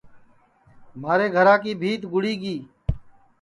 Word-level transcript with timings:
مھارے 1.01 1.27
گھرا 1.35 1.55
کی 1.63 1.71
بھیت 1.81 2.01
گُڑی 2.11 2.33
گی 2.41 2.55